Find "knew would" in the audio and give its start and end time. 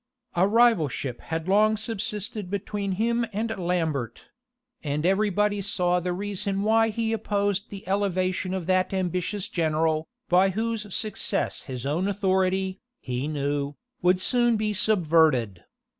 13.27-14.19